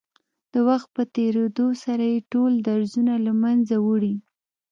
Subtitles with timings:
[0.53, 4.15] د وخت په تېرېدو سره يې ټول درځونه له منځه وړي.